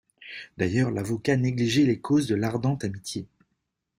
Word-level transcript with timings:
D'ailleurs 0.57 0.89
l'avocat 0.89 1.37
négligeait 1.37 1.85
les 1.85 1.99
causes 2.01 2.25
de 2.25 2.33
l'Ardente 2.33 2.83
Amitié. 2.83 3.27